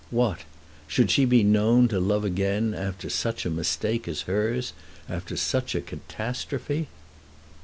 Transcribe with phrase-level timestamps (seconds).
[0.09, 0.45] What,
[0.87, 4.73] should she be known to love again after such a mistake as hers,
[5.07, 6.87] after such a catastrophe?